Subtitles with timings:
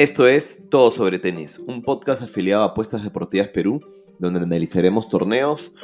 [0.00, 3.82] Esto es Todo sobre Tenis, un podcast afiliado a Apuestas Deportivas Perú,
[4.18, 5.74] donde analizaremos torneos,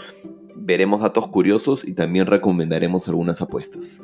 [0.54, 4.00] veremos datos curiosos y también recomendaremos algunas apuestas.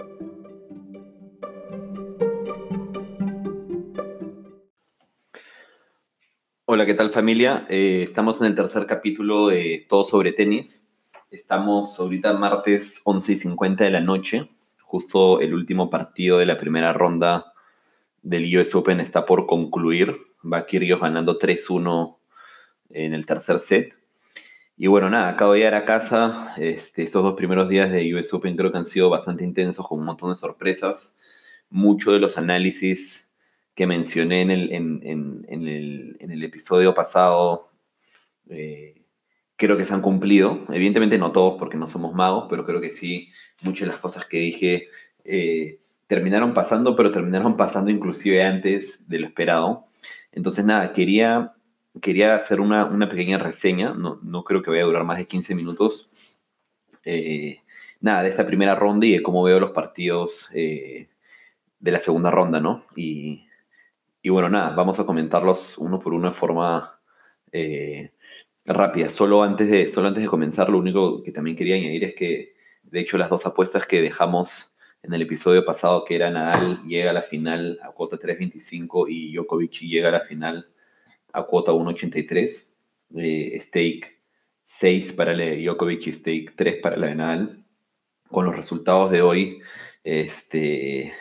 [6.66, 7.66] Hola, ¿qué tal familia?
[7.70, 10.92] Eh, estamos en el tercer capítulo de Todo sobre Tenis.
[11.30, 14.50] Estamos ahorita martes 11 y 50 de la noche,
[14.82, 17.51] justo el último partido de la primera ronda
[18.22, 20.16] del US Open está por concluir.
[20.42, 22.16] Va Kyrgios ganando 3-1
[22.90, 23.96] en el tercer set.
[24.76, 26.54] Y bueno, nada, acabo de llegar a casa.
[26.56, 30.06] Estos dos primeros días de US Open creo que han sido bastante intensos, con un
[30.06, 31.18] montón de sorpresas.
[31.68, 33.30] Muchos de los análisis
[33.74, 37.70] que mencioné en el, en, el, episodio pasado
[38.50, 39.02] eh,
[39.56, 40.64] creo que se han cumplido.
[40.70, 43.28] Evidentemente no todos porque no somos magos, pero creo que sí,
[43.62, 44.86] muchas de las cosas que dije
[45.24, 45.81] eh,
[46.12, 49.86] terminaron pasando, pero terminaron pasando inclusive antes de lo esperado.
[50.30, 51.54] Entonces, nada, quería,
[52.02, 55.54] quería hacer una, pequeña reseña, no, no, creo que vaya a durar más de 15
[55.54, 56.10] minutos.
[57.06, 57.62] Eh,
[58.02, 61.08] nada, de esta primera ronda y de cómo veo los partidos eh,
[61.80, 62.84] de la segunda ronda, ¿no?
[62.94, 63.48] Y,
[64.28, 67.00] bueno, nada, vamos a comentarlos uno por uno de forma
[67.52, 68.12] eh,
[68.66, 69.08] rápida.
[69.08, 72.54] Solo antes, de, solo antes de comenzar, lo único que también quería añadir es que,
[72.82, 74.71] de hecho, las dos apuestas que dejamos
[75.02, 79.34] en el episodio pasado que era Nadal llega a la final a cuota 3.25 y
[79.34, 80.68] Djokovic llega a la final
[81.32, 82.68] a cuota 1.83.
[83.16, 84.20] Eh, stake
[84.64, 87.64] 6 para la Djokovic y stake 3 para la de Nadal.
[88.28, 89.60] Con los resultados de hoy,
[90.04, 91.12] este,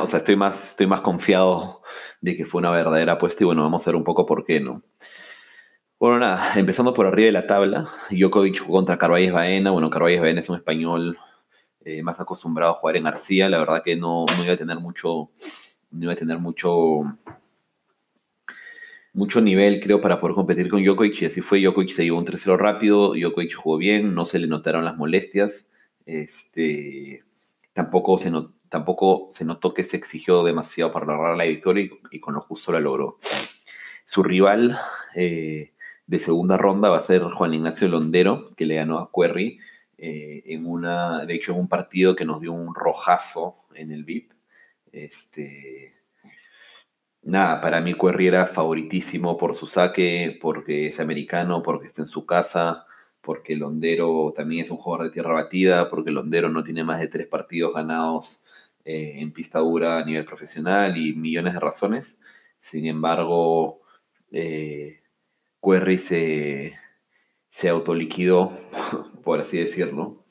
[0.00, 1.82] o sea, estoy más, estoy más confiado
[2.20, 4.58] de que fue una verdadera apuesta y bueno, vamos a ver un poco por qué,
[4.58, 4.82] ¿no?
[6.00, 9.70] Bueno, nada, empezando por arriba de la tabla, Djokovic contra Carvalles Baena.
[9.70, 11.16] Bueno, Carvalles Baena es un español
[11.84, 15.30] eh, más acostumbrado a jugar en García, la verdad que no, iba a tener mucho,
[15.90, 17.00] no iba a tener mucho,
[19.12, 22.26] mucho nivel, creo, para poder competir con Djokovic, y así fue, Djokovic se llevó un
[22.26, 25.70] 3-0 rápido, Djokovic jugó bien, no se le notaron las molestias,
[26.06, 27.24] este,
[27.72, 28.30] tampoco, se
[28.68, 32.72] tampoco se notó que se exigió demasiado para lograr la victoria y, con lo justo
[32.72, 33.18] la logró.
[34.04, 34.78] Su rival
[35.14, 35.72] eh,
[36.06, 39.58] de segunda ronda va a ser Juan Ignacio Londero, que le ganó a Querry
[40.04, 44.04] eh, en una, de hecho, en un partido que nos dio un rojazo en el
[44.04, 44.32] VIP.
[44.90, 45.94] Este,
[47.22, 52.08] nada, para mí Querry era favoritísimo por su saque, porque es americano, porque está en
[52.08, 52.84] su casa,
[53.20, 57.06] porque Londero también es un jugador de tierra batida, porque Londero no tiene más de
[57.06, 58.42] tres partidos ganados
[58.84, 62.20] eh, en pista dura a nivel profesional y millones de razones.
[62.58, 63.82] Sin embargo,
[64.32, 65.00] eh,
[65.98, 66.76] se,
[67.52, 68.56] se autoliquidó,
[69.24, 70.24] por así decirlo.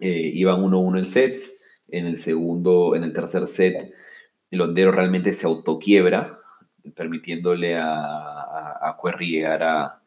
[0.00, 1.56] Eh, iban 1-1 en sets.
[1.86, 3.94] En el segundo, en el tercer set,
[4.50, 6.40] el hondero realmente se autoquiebra,
[6.96, 10.02] permitiéndole a, a, llegar, a,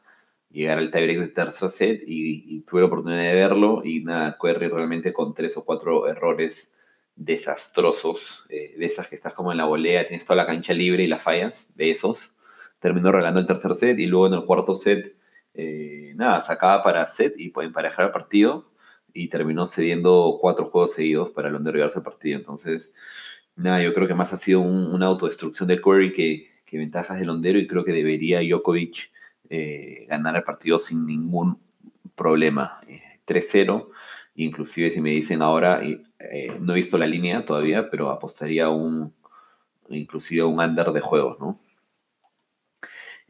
[0.49, 4.67] llegar al tiebreak del tercer set y, tuve la oportunidad de verlo y nada, Querry
[4.67, 6.75] realmente con tres o cuatro errores
[7.15, 11.03] desastrosos, eh, de esas que estás como en la volea, tienes toda la cancha libre
[11.03, 12.35] y la fallas, de esos,
[12.79, 15.15] terminó regalando el tercer set y luego en el cuarto set
[15.53, 18.71] eh, nada, sacaba para set y pueden emparejar el partido
[19.13, 22.37] y terminó cediendo cuatro juegos seguidos para el llevarse el partido.
[22.37, 22.93] Entonces,
[23.55, 27.59] nada, yo creo que más ha sido una autodestrucción de Curry que, ventajas del Londero
[27.59, 29.11] y creo que debería Djokovic
[29.47, 31.59] eh, ganar el partido sin ningún
[32.15, 32.81] problema.
[33.27, 33.91] 3-0, eh,
[34.37, 35.83] inclusive si me dicen ahora,
[36.59, 39.13] no he visto la línea todavía, pero apostaría un,
[39.89, 41.59] inclusive un under de juegos, ¿no?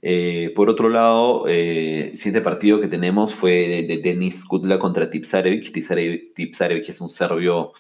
[0.06, 5.10] Eh, por otro lado, eh, el siguiente partido que tenemos fue de, Denis Kudla contra
[5.10, 5.72] Tipsarevic.
[5.72, 7.72] Tipsarevic es un serbio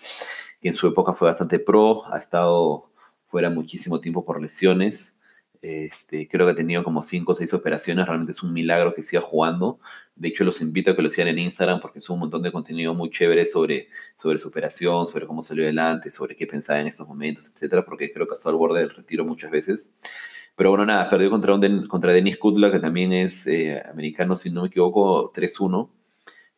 [0.61, 2.89] que en su época fue bastante pro, ha estado
[3.27, 5.17] fuera muchísimo tiempo por lesiones.
[5.61, 9.03] Este, creo que ha tenido como 5 o 6 operaciones, realmente es un milagro que
[9.03, 9.79] siga jugando.
[10.15, 12.53] De hecho, los invito a que lo sigan en Instagram porque es un montón de
[12.53, 16.87] contenido muy chévere sobre, sobre su operación, sobre cómo salió adelante, sobre qué pensaba en
[16.87, 19.91] estos momentos, etcétera, porque creo que ha estado al borde del retiro muchas veces.
[20.55, 21.57] Pero bueno, nada, perdió contra,
[21.87, 25.89] contra Denis Kudla, que también es eh, americano, si no me equivoco, 3-1.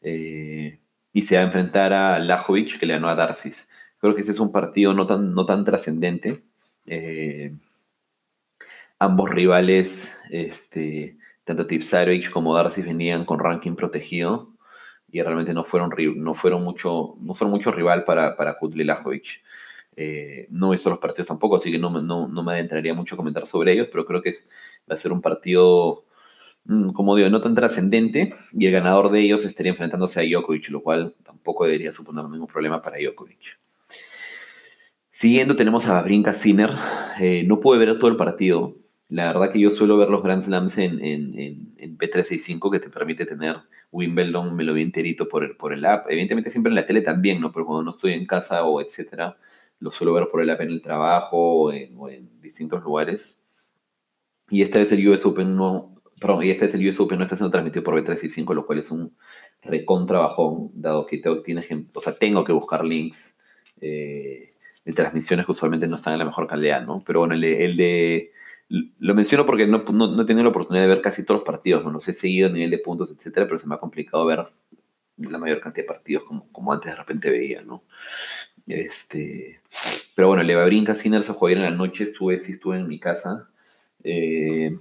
[0.02, 0.80] Eh,
[1.14, 3.70] y se va a enfrentar a Lajovic, que le ganó a Darcis.
[4.00, 6.44] Creo que ese es un partido no tan, no tan trascendente.
[6.86, 7.56] Eh,
[9.00, 14.56] ambos rivales, este, tanto Tipsarevic como Darcis, venían con ranking protegido
[15.10, 19.42] y realmente no fueron, no fueron, mucho, no fueron rival para, para y Lajovic.
[19.98, 23.16] Eh, no he visto los partidos tampoco, así que no, no, no, me adentraría mucho
[23.16, 24.32] a comentar sobre ellos, pero creo que
[24.90, 26.06] va a ser un partido,
[26.66, 30.70] mm, como digo, no tan trascendente y el ganador de ellos estaría enfrentándose a Djokovic,
[30.70, 33.58] lo cual tampoco debería suponer ningún problema para Djokovic.
[35.16, 36.72] Siguiendo tenemos a Babrinka Sinner.
[37.22, 38.76] Eh, no pude ver todo el partido.
[39.08, 42.90] La verdad que yo suelo ver los Grand Slams en, en, en, P365 que te
[42.90, 43.56] permite tener
[43.94, 46.08] Wimbledon, me lo vi enterito por el, por el app.
[46.10, 47.54] Evidentemente siempre en la tele también, ¿no?
[47.54, 49.38] Pero cuando no estoy en casa o etcétera,
[49.80, 53.40] lo suelo ver por el app en el trabajo o en, distintos lugares.
[54.50, 57.24] Y esta vez el US Open no, perdón, y este es el US Open no
[57.24, 59.16] está siendo transmitido por B365, lo cual es un
[59.62, 61.42] recontra bajón, dado que tengo,
[61.94, 63.40] o sea, tengo que buscar links
[63.82, 64.54] eh,
[64.86, 67.04] de transmisiones que usualmente no están en la mejor calidad, ¿no?
[67.06, 68.32] Pero bueno, el de
[68.68, 71.84] lo menciono porque no, no, he tenido la oportunidad de ver casi todos los partidos,
[71.84, 74.48] no los he seguido a nivel de puntos, etcétera, pero se me ha complicado ver
[75.18, 77.84] la mayor cantidad de partidos como, como antes de repente veía, ¿no?
[78.68, 79.62] Este,
[80.16, 80.70] pero bueno, le va a
[81.34, 83.50] jugó en la noche, estuve, sí estuve en mi casa.
[84.04, 84.78] Eh,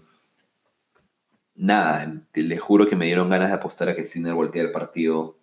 [1.54, 5.38] nada, le juro que me dieron ganas de apostar a que Sinner volteara el partido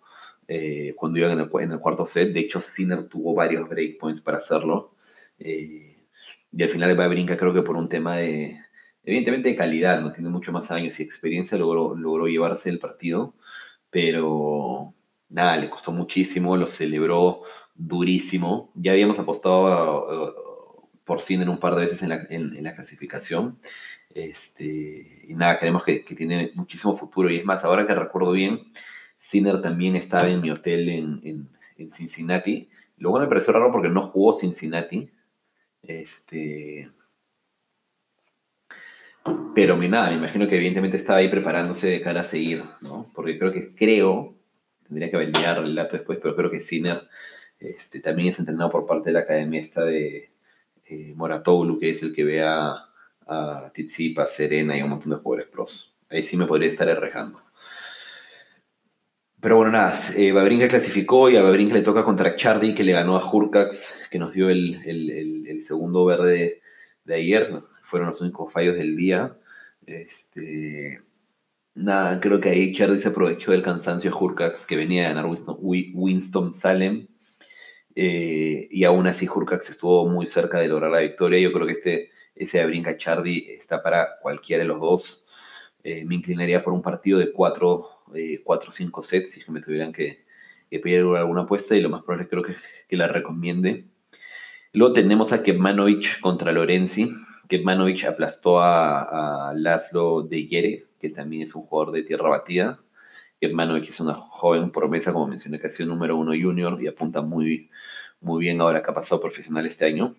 [0.48, 2.32] eh, cuando iba en el, cuarto set.
[2.32, 4.94] De hecho, Sinner tuvo varios breakpoints para hacerlo.
[5.38, 6.06] Eh,
[6.52, 8.58] y al final va a brincar, creo que por un tema de,
[9.04, 13.34] evidentemente de calidad, no tiene mucho más años y experiencia, logró, logró llevarse el partido,
[13.92, 14.94] pero
[15.28, 17.42] nada, le costó muchísimo, lo celebró
[17.74, 18.72] durísimo.
[18.74, 23.58] Ya habíamos apostado uh, por Sinner un par de veces en la, en, la clasificación.
[24.14, 27.30] Este, y nada, creemos que, que, tiene muchísimo futuro.
[27.30, 28.62] Y es más, ahora que recuerdo bien,
[29.14, 32.70] Sinner también estaba en mi hotel en, en Cincinnati.
[32.96, 35.10] Luego me pareció raro porque no jugó Cincinnati.
[35.82, 36.90] Este.
[39.54, 43.10] Pero nada, me imagino que evidentemente estaba ahí preparándose de cara a seguir, ¿no?
[43.14, 44.34] Porque creo que, creo,
[44.84, 47.02] tendría que validar el dato después, pero creo que Sinner
[47.58, 50.30] este, también es entrenado por parte de la academia esta de
[50.86, 51.14] eh,
[51.80, 52.88] que es el que ve a,
[53.26, 55.94] a Tizipa, Serena y un montón de jugadores pros.
[56.10, 57.40] Ahí sí me podría estar errejando.
[59.42, 62.92] Pero bueno, nada, eh, Babrinka clasificó y a Babrinka le toca contra Chardy, que le
[62.92, 66.62] ganó a Hurcax, que nos dio el, segundo verde
[67.04, 67.50] de ayer.
[67.92, 69.36] Fueron los únicos fallos del día.
[69.84, 71.02] Este,
[71.74, 75.26] nada, creo que ahí Chardy se aprovechó del cansancio de Hurcax, que venía a ganar
[75.60, 77.06] Winston, Salem.
[77.94, 81.38] Eh, y aún así Hurcax estuvo muy cerca de lograr la victoria.
[81.38, 85.26] Yo creo que este, ese Babrinka Chardy está para cualquiera de los dos.
[85.84, 88.02] Eh, me inclinaría por un partido de cuatro
[88.44, 90.24] 4 o 5 sets si es que me tuvieran que,
[90.70, 93.84] pedir alguna apuesta y lo más probable creo que, la recomiende.
[94.72, 97.10] Luego tenemos a Kepmanovic contra Lorenzi.
[97.52, 102.80] Kepmanovic aplastó a, a Laszlo de Yere, que también es un jugador de tierra batida.
[103.38, 107.20] Kepmanovic es una joven promesa, como mencioné, que ha sido número uno junior y apunta
[107.20, 107.68] muy,
[108.22, 110.16] muy bien ahora que ha pasado profesional este año.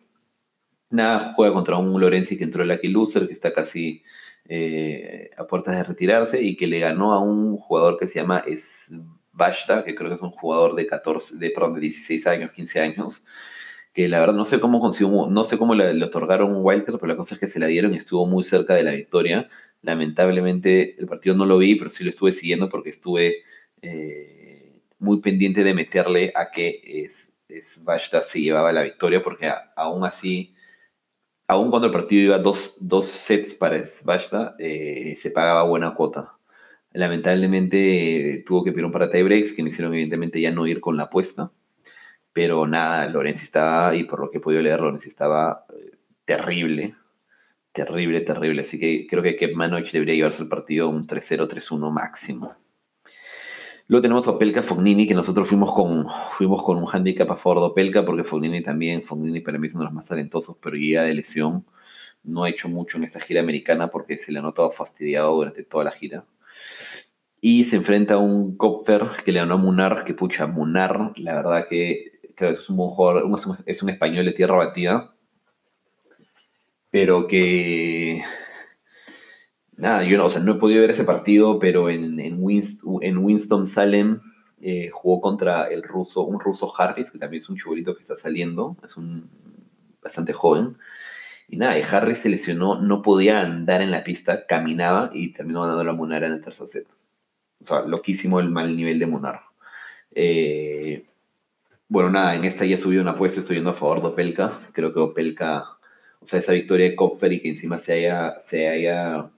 [0.91, 4.03] Nada, juega contra un Lorenzi que entró en Lucky Loser, que está casi
[4.45, 8.43] eh, a puertas de retirarse y que le ganó a un jugador que se llama
[8.45, 12.79] Svashta, que creo que es un jugador de 14, de, perdón, de 16 años, 15
[12.79, 13.25] años,
[13.93, 17.07] que la verdad no sé cómo consiguió, no sé cómo le, otorgaron un wildcard, pero
[17.07, 19.49] la cosa es que se la dieron y estuvo muy cerca de la victoria.
[19.81, 23.43] Lamentablemente el partido no lo vi, pero sí lo estuve siguiendo porque estuve
[23.81, 30.05] eh, muy pendiente de meterle a que es, Svashta se llevaba la victoria, porque aún
[30.05, 30.55] así
[31.47, 36.37] aún cuando el partido iba dos, dos sets para Svashta, eh, se pagaba buena cuota.
[36.93, 40.81] Lamentablemente tuvo que pedir un par de tiebreaks que me hicieron evidentemente ya no ir
[40.81, 41.51] con la apuesta.
[42.33, 45.91] Pero nada, Lorenzi estaba, y por lo que he podido leer, Lorenzi estaba eh,
[46.25, 46.95] terrible.
[47.71, 48.61] Terrible, terrible.
[48.63, 52.55] Así que creo que Kepmanovic debería llevarse el partido un 3-0, 3-1 máximo.
[53.87, 57.59] Luego tenemos a Opelka Fognini, que nosotros fuimos con, fuimos con un handicap a favor
[57.59, 60.77] de Opelka, porque Fognini también, Fognini para mí es uno de los más talentosos, pero
[60.77, 61.65] guía de lesión.
[62.23, 65.63] No ha hecho mucho en esta gira americana porque se le ha notado fastidiado durante
[65.63, 66.25] toda la gira.
[67.41, 71.35] Y se enfrenta a un Kopfer que le ganó a Munar, que pucha, Munar, la
[71.35, 73.29] verdad que que es un buen jugador,
[73.65, 75.13] es un español de tierra batida,
[76.89, 78.21] pero que
[79.77, 83.65] nada, yo no, o sea, no he podido ver ese partido, pero en, en, Winston
[83.65, 84.21] Salem
[84.61, 88.15] eh, jugó contra el ruso, un ruso Harris, que también es un chubolito que está
[88.15, 89.29] saliendo, es un
[90.01, 90.77] bastante joven.
[91.47, 95.83] Y nada, Harris se lesionó, no podía andar en la pista, caminaba y terminó ganando
[95.83, 96.87] la Munar en el tercer set.
[97.61, 99.41] O sea, loquísimo el mal nivel de Munar.
[100.15, 101.05] Eh,
[101.93, 104.51] bueno, nada, en esta ya he subido una apuesta, estoy yendo a favor de Opelka.
[104.71, 105.77] Creo que Opelka,
[106.19, 109.29] o sea, esa victoria de Kopfer y que encima se haya, se haya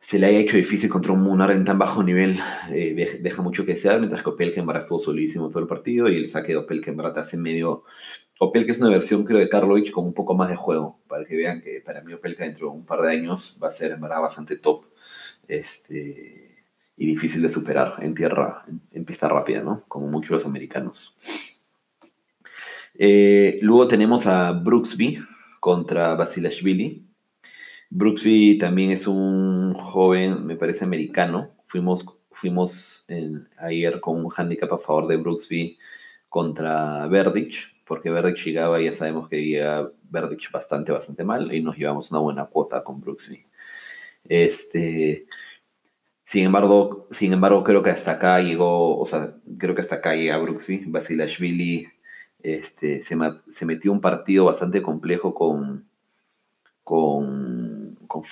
[0.00, 2.38] se le haya hecho difícil contra un Munar en tan bajo nivel,
[2.70, 6.26] eh, deja mucho que desear, mientras que Opelkenbara estuvo solísimo todo el partido y el
[6.26, 7.84] saque de Opelkenbara te hace medio...
[8.38, 11.36] Opelka es una versión, creo, de Karlovic con un poco más de juego, para que
[11.36, 14.00] vean que para mí Opelka dentro de un par de años va a ser en
[14.02, 14.84] verdad bastante top
[15.48, 16.47] este,
[16.98, 19.84] y difícil de superar en tierra, en, pista rápida, ¿no?
[19.86, 21.14] Como muchos los americanos.
[22.94, 25.18] Eh, luego tenemos a Brooksby
[25.60, 27.06] contra Basilashvili.
[27.90, 31.54] Brooksby también es un joven, me parece americano.
[31.66, 33.06] Fuimos, fuimos
[33.58, 35.78] ayer con un handicap a favor de Brooksby
[36.28, 41.76] contra Verdich, porque Verdich llegaba, ya sabemos que llega Verdich bastante, bastante mal, y nos
[41.76, 43.44] llevamos una buena cuota con Brooksby.
[44.24, 45.26] Este,
[46.28, 50.14] sin embargo, sin embargo, creo que hasta acá llegó, o sea, creo que hasta acá
[50.14, 50.84] llega Brooksby.
[50.86, 51.88] Basilashvili
[52.42, 55.88] este, se, metió un partido bastante complejo con,
[56.84, 58.22] con, con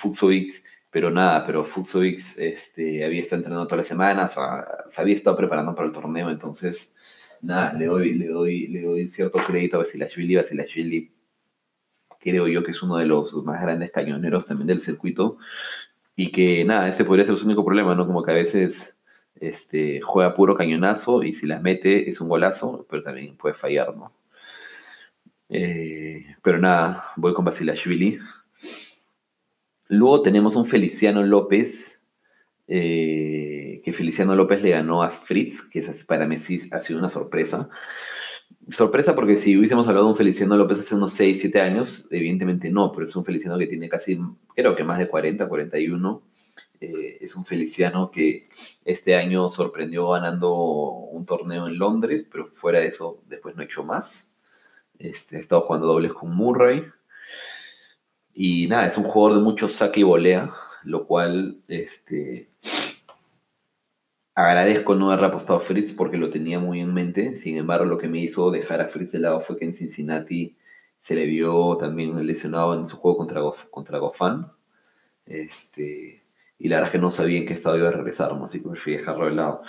[0.91, 5.15] pero nada, pero Fuxovic este, había estado entrenando toda la semana, o sea, se había
[5.15, 6.95] estado preparando para el torneo, entonces,
[7.41, 10.35] nada, le doy, le doy, le doy cierto crédito a Basilashvili.
[10.35, 11.11] Basilashvili
[12.19, 15.39] creo yo que es uno de los más grandes cañoneros también del circuito,
[16.19, 18.07] y que nada, ese podría ser su único problema, ¿no?
[18.07, 18.99] Como que a veces
[19.35, 23.95] este, juega puro cañonazo y si las mete es un golazo, pero también puede fallar,
[23.95, 24.11] ¿no?
[25.49, 28.17] Eh, pero nada, voy con Basilashvili.
[29.89, 32.01] Luego tenemos un Feliciano López,
[32.67, 37.69] eh, que Feliciano López le ganó a Fritz, que para sí ha sido una sorpresa.
[38.69, 42.69] Sorpresa porque si hubiésemos hablado de un Feliciano López hace unos 6, 7 años, evidentemente
[42.69, 44.19] no, pero es un Feliciano que tiene casi,
[44.55, 46.21] creo que más de 40, 41.
[46.79, 48.49] Eh, es un Feliciano que
[48.83, 53.65] este año sorprendió ganando un torneo en Londres, pero fuera de eso después no ha
[53.65, 54.33] hecho más.
[54.99, 56.83] Este, ha estado jugando dobles con Murray.
[58.33, 60.51] Y nada, es un jugador de mucho saque y volea,
[60.83, 62.49] lo cual este,
[64.37, 67.35] Agradezco no haber apostado a Fritz porque lo tenía muy en mente.
[67.35, 70.55] Sin embargo, lo que me hizo dejar a Fritz de lado fue que en Cincinnati
[70.95, 73.41] se le vio también lesionado en su juego contra,
[73.71, 74.45] contra Goffin.
[75.25, 76.23] Este,
[76.59, 78.69] y la verdad es que no sabía en qué estado iba a regresar, así que
[78.69, 79.63] preferí dejarlo de lado.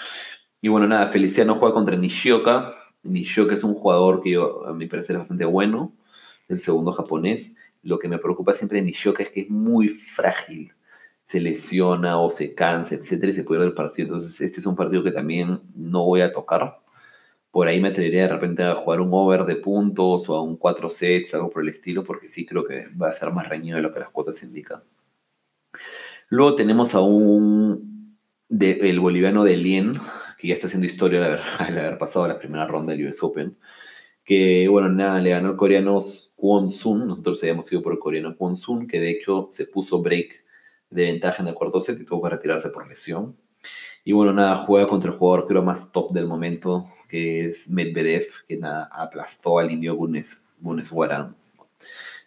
[0.60, 2.74] Y bueno, nada, Feliciano juega contra Nishioka.
[3.04, 5.94] Nishioka es un jugador que yo, a mi parecer es bastante bueno,
[6.46, 7.54] el segundo japonés.
[7.82, 10.74] Lo que me preocupa siempre de Nishioka es que es muy frágil
[11.28, 14.06] se lesiona o se cansa, etcétera, y se pierde el partido.
[14.06, 16.78] Entonces, este es un partido que también no voy a tocar.
[17.50, 20.56] Por ahí me atrevería de repente a jugar un over de puntos o a un
[20.56, 23.76] 4 sets, algo por el estilo, porque sí creo que va a ser más reñido
[23.76, 24.82] de lo que las cuotas indican.
[26.30, 28.16] Luego tenemos a un
[28.48, 29.92] el boliviano de Lien,
[30.38, 33.58] que ya está haciendo historia al haber, pasado la primera ronda del US Open.
[34.24, 35.98] Que bueno, nada, le ganó el coreano
[36.36, 37.06] Kwon Sun.
[37.06, 40.47] Nosotros habíamos ido por el coreano Kwon Sun, que de hecho se puso break
[40.90, 43.36] de ventaja en el cuarto set y tuvo que retirarse por lesión.
[44.04, 48.26] Y bueno, nada, juega contra el jugador creo más top del momento, que es Medvedev,
[48.46, 50.92] que nada, aplastó al indio Gunes, Gunes.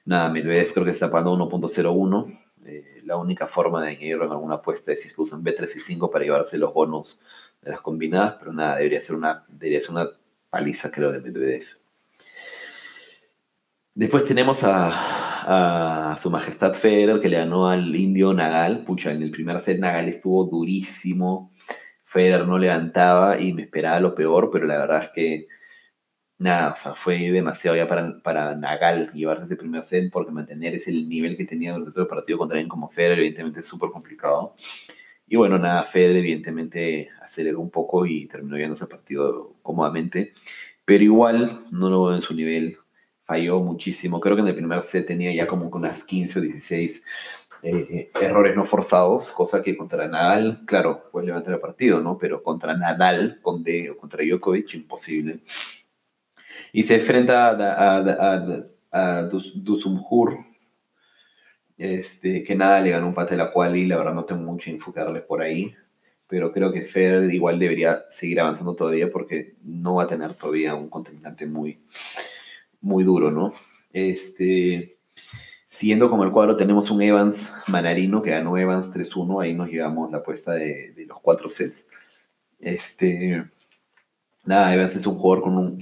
[0.05, 2.39] Nada, Medvedev creo que está pagando 1.01.
[2.65, 6.11] Eh, la única forma de añadirlo en alguna apuesta es si usan B3 y 5
[6.11, 7.19] para llevarse los bonos
[7.61, 10.09] de las combinadas, pero nada, debería ser una, debería ser una
[10.49, 11.63] paliza creo de Medvedev.
[13.93, 18.83] Después tenemos a, a su majestad Federer, que le ganó al indio Nagal.
[18.83, 21.51] Pucha, en el primer set Nagal estuvo durísimo.
[22.03, 25.47] Federer no levantaba y me esperaba lo peor, pero la verdad es que
[26.37, 30.73] nada, o sea, fue demasiado ya para, para Nagal llevarse ese primer set, porque mantener
[30.73, 33.91] ese nivel que tenía durante todo el partido contra alguien como Federer, evidentemente es súper
[33.91, 34.55] complicado.
[35.27, 40.33] Y bueno, nada, Federer evidentemente aceleró un poco y terminó llevándose el partido cómodamente,
[40.83, 42.77] pero igual no lo veo en su nivel
[43.31, 44.19] falló muchísimo.
[44.19, 47.03] Creo que en el primer set tenía ya como unas 15 o 16
[47.63, 52.17] eh, errores no forzados, cosa que contra Nadal, claro, puede levantar el partido, ¿no?
[52.17, 55.39] Pero contra Nadal, con D o contra Djokovic, imposible.
[56.73, 60.39] Y se enfrenta a, a, a, Dusumhur,
[61.77, 64.41] este, que nada le ganó un pate a la cual y la verdad no tengo
[64.41, 64.93] mucho info
[65.25, 65.73] por ahí.
[66.27, 70.75] Pero creo que Federer igual debería seguir avanzando todavía porque no va a tener todavía
[70.75, 71.79] un contrincante muy,
[72.81, 73.53] muy duro, ¿no?
[73.93, 74.97] Este,
[75.65, 80.11] siguiendo como el cuadro, tenemos un Evans Manarino que ganó Evans 3-1, ahí nos llevamos
[80.11, 81.87] la apuesta de, los cuatro sets.
[82.59, 83.45] Este,
[84.45, 85.79] nada, Evans es un jugador con un...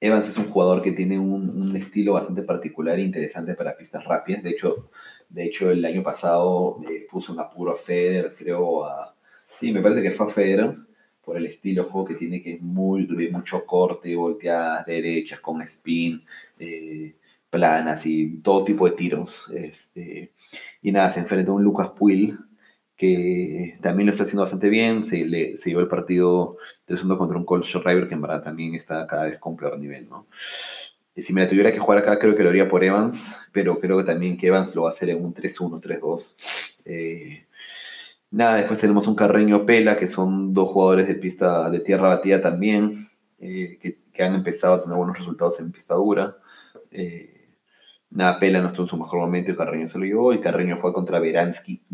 [0.00, 4.44] Evans es un jugador que tiene un, estilo bastante particular e interesante para pistas rápidas.
[4.44, 4.90] De hecho,
[5.28, 9.14] de hecho el año pasado eh, puso un apuro a Federer, creo, a...
[9.58, 10.87] Sí, me parece que fue a Federer
[11.28, 15.40] por el estilo de juego que tiene, que es muy de mucho corte, volteadas derechas,
[15.40, 16.24] con spin,
[16.58, 17.16] eh,
[17.50, 19.44] planas y todo tipo de tiros.
[19.54, 20.32] Este,
[20.80, 22.38] y nada, se enfrenta a un Lucas Puil
[22.96, 25.04] que también lo está haciendo bastante bien.
[25.04, 26.56] Se, le, se llevó el partido
[26.88, 30.08] 3-1 contra un Colt River que en verdad también está cada vez con peor nivel,
[30.08, 30.28] ¿no?
[31.14, 33.78] Y si me la tuviera que jugar acá, creo que lo haría por Evans, pero
[33.80, 36.34] creo que también que Evans lo va a hacer en un 3-1, 3-2.
[36.86, 37.44] Eh,
[38.30, 42.40] Nada, después tenemos un Carreño Pela, que son dos jugadores de pista de tierra batida
[42.42, 46.36] también, eh, que, han empezado a tener buenos resultados en pista dura.
[46.90, 47.54] Eh,
[48.10, 50.32] nada, Pela no estuvo en su mejor momento y Carreño se lo llevó.
[50.32, 51.84] Y Carreño fue contra Beransky,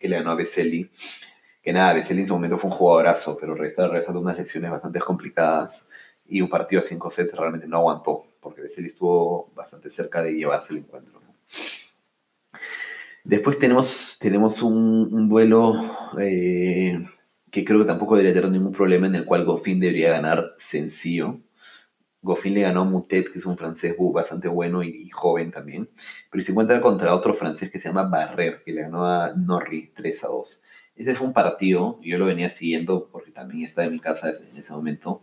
[0.00, 0.90] que le ganó a Veseli.
[1.62, 4.98] Que nada, Veseli en su momento fue un jugadorazo, pero estaba regresando unas lesiones bastante
[4.98, 5.84] complicadas.
[6.26, 10.32] Y un partido a 5 sets realmente no aguantó, porque Veseli estuvo bastante cerca de
[10.32, 11.20] llevarse el encuentro.
[13.30, 15.74] Después tenemos, tenemos un, duelo
[16.20, 16.98] eh,
[17.48, 21.38] que creo que tampoco debería tener ningún problema, en el cual Goffin debería ganar sencillo.
[22.22, 25.88] Goffin le ganó a Mutet, que es un francés bastante bueno y, joven también.
[26.28, 29.92] Pero se encuentra contra otro francés que se llama Barrer, que le ganó a Norri
[29.94, 30.62] 3 a 2.
[30.96, 34.56] Ese fue un partido, yo lo venía siguiendo porque también estaba en mi casa en
[34.56, 35.22] ese momento.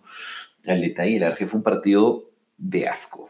[0.64, 3.30] El detalle, el fue un partido de asco.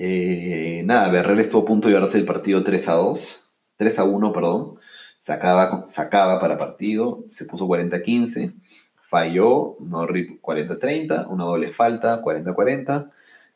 [0.00, 3.40] Eh, nada, Barrer estuvo a punto de llevarse el partido 3 a 2,
[3.76, 4.78] 3 a 1, perdón.
[5.18, 8.54] Sacaba, sacaba para partido, se puso 40-15
[9.08, 13.10] falló, Norri 40-30, una doble falta, 40-40,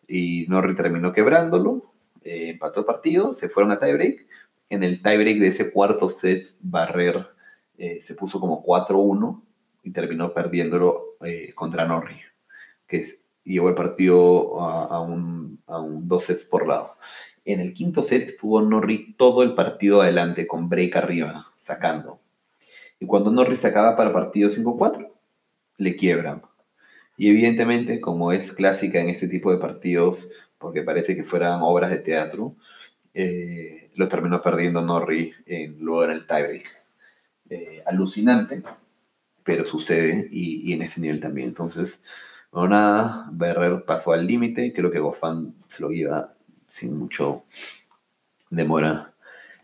[0.08, 1.92] y Norri terminó quebrándolo,
[2.24, 4.26] eh, empató el partido, se fueron a tiebreak.
[4.70, 7.26] En el tiebreak de ese cuarto set, Barrer
[7.76, 9.42] eh, se puso como 4-1
[9.82, 12.16] y terminó perdiéndolo eh, contra Norri,
[12.86, 13.04] que
[13.44, 16.96] llevó el partido a, un, a un dos sets por lado.
[17.44, 22.20] En el quinto set estuvo Norri todo el partido adelante con break arriba, sacando.
[23.00, 25.10] Y cuando Norri sacaba para partido 5-4,
[25.78, 26.42] le quiebran.
[27.16, 31.90] Y evidentemente, como es clásica en este tipo de partidos, porque parece que fueran obras
[31.90, 32.54] de teatro,
[33.14, 36.82] eh, lo terminó perdiendo Norri en, luego en el tiebreak.
[37.50, 38.62] Eh, alucinante,
[39.44, 41.48] pero sucede y, en ese nivel también.
[41.48, 42.02] Entonces,
[42.52, 46.28] bueno, nada, Berrer pasó al límite, creo que Goffin se lo lleva
[46.66, 47.44] sin mucho
[48.50, 49.14] demora.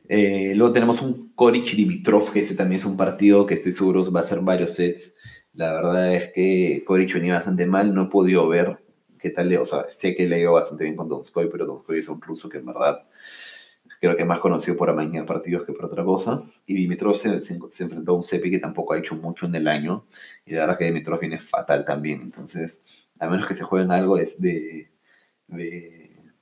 [0.08, 4.10] Eh, luego tenemos un Koric Dimitrov, que ese también es un partido que estoy seguro
[4.10, 5.16] va a ser varios sets.
[5.52, 8.78] La verdad es que Koric venía bastante mal, no he podido ver
[9.18, 11.98] qué tal, o sea, sé que le ha ido bastante bien con Donskoy, pero Donskoy
[11.98, 13.02] es un ruso que en verdad
[14.00, 16.42] creo que más conocido por amañar partidos que por otra cosa.
[16.66, 17.38] Y Dimitrov se,
[17.82, 20.06] enfrentó a un Sepi que tampoco ha hecho mucho en el año,
[20.46, 22.84] y la verdad que Dimitrov viene fatal también, entonces,
[23.18, 24.90] a menos que se jueguen algo de,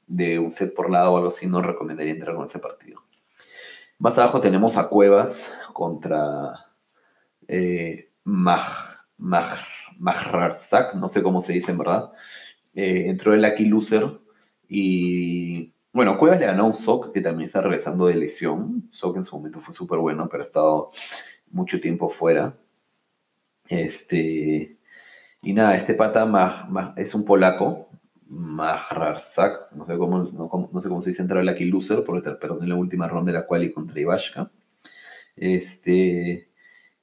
[0.07, 3.03] de, un set por lado o algo así, no recomendaría entrar con ese partido.
[3.99, 6.66] Más abajo tenemos a Cuevas contra
[7.49, 8.97] eh, Maj
[9.99, 12.12] Mahrarzak, no sé cómo se dice en verdad,
[12.75, 14.21] eh, entró el Lucky Loser
[14.69, 18.87] y bueno, Cuevas le ganó a un Sok que también está regresando de lesión.
[18.90, 20.90] Sok en su momento fue súper bueno, pero ha estado
[21.50, 22.54] mucho tiempo fuera.
[23.66, 24.76] Este,
[25.40, 26.28] y nada, este pata
[26.96, 27.88] es un polaco,
[28.28, 32.68] Mahrarzak, no sé cómo, no, sé cómo se dice entrar Lucky Loser, porque perdón en
[32.68, 34.50] la última ronda de la cual y contra Ivashka.
[35.35, 36.50] Este,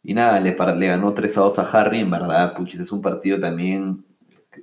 [0.04, 2.02] y nada, le, le ganó 3 a 2 a Harry.
[2.02, 4.06] En verdad, puchis, es un partido también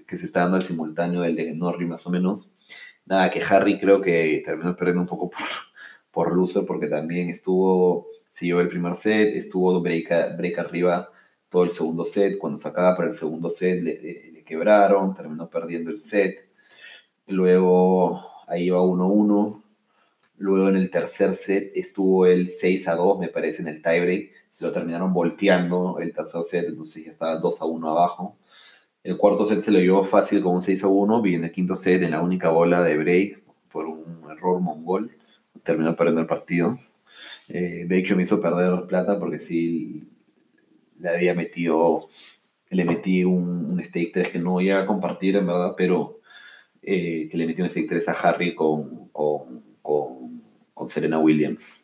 [0.07, 2.53] que, se está dando al simultáneo del de Norri, más o menos.
[3.11, 5.41] Nada, que Harry creo que terminó perdiendo un poco por,
[6.13, 11.11] por loser, porque también estuvo, siguió el primer set, estuvo break, break arriba
[11.49, 12.39] todo el segundo set.
[12.39, 16.51] Cuando sacaba para el segundo set le, quebraron, terminó perdiendo el set.
[17.27, 19.61] Luego ahí iba 1-1.
[20.37, 24.31] Luego en el tercer set estuvo el 6 a 2, me parece, en el tiebreak
[24.51, 28.39] se lo terminaron volteando el tercer set, entonces ya estaba 2 a 1 abajo.
[29.03, 31.53] El cuarto set se lo llevó fácil con un 6 a 1, y en el
[31.53, 35.11] quinto set, en la única bola de break, por un error mongol,
[35.63, 36.79] terminó perdiendo el partido.
[37.49, 40.09] Eh, de me hizo perder plata porque sí
[40.99, 42.09] le había metido,
[42.71, 46.21] le metí un, un stake 3 que no voy a compartir en verdad, pero
[46.83, 51.81] eh, que le metí un stake 3 a Harry con, con Serena Williams.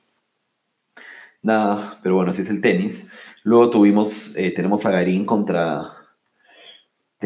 [1.43, 3.07] Nada, pero bueno, así es el tenis.
[3.45, 5.96] Luego tuvimos, eh, tenemos a Garín contra,